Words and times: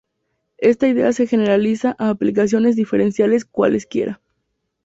Esta 0.57 0.87
idea 0.87 1.13
se 1.13 1.27
generaliza 1.27 1.95
a 1.99 2.09
aplicaciones 2.09 2.75
diferenciables 2.75 3.45
cualesquiera. 3.45 4.19